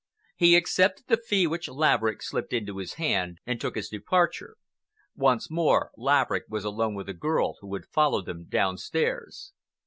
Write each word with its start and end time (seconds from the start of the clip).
He 0.35 0.55
accepted 0.55 1.05
the 1.05 1.17
fee 1.17 1.45
which 1.45 1.69
Laverick 1.69 2.23
slipped 2.23 2.53
into 2.53 2.77
his 2.79 2.95
hand, 2.95 3.37
and 3.45 3.61
took 3.61 3.75
his 3.75 3.87
departure. 3.87 4.55
Once 5.15 5.51
more 5.51 5.91
Laverick 5.95 6.45
was 6.49 6.65
alone 6.65 6.95
with 6.95 7.05
the 7.05 7.13
girl, 7.13 7.57
who 7.61 7.71
had 7.75 7.85
followed 7.85 8.25
them 8.25 8.45
downstairs. 8.45 9.53